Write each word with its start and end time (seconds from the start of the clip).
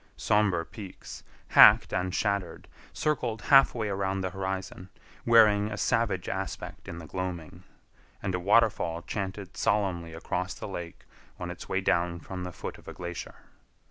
Somber 0.17 0.65
peaks, 0.65 1.21
hacked 1.49 1.93
and 1.93 2.11
shattered, 2.11 2.67
circled 2.91 3.43
half 3.53 3.75
way 3.75 3.87
around 3.87 4.21
the 4.21 4.31
horizon, 4.31 4.89
wearing 5.27 5.69
a 5.71 5.77
savage 5.77 6.27
aspect 6.27 6.87
in 6.87 6.97
the 6.97 7.05
gloaming, 7.05 7.61
and 8.19 8.33
a 8.33 8.39
waterfall 8.39 9.03
chanted 9.03 9.55
solemnly 9.55 10.13
across 10.15 10.55
the 10.55 10.67
lake 10.67 11.05
on 11.39 11.51
its 11.51 11.69
way 11.69 11.81
down 11.81 12.19
from 12.19 12.43
the 12.43 12.51
foot 12.51 12.79
of 12.79 12.87
a 12.87 12.93
glacier. 12.93 13.35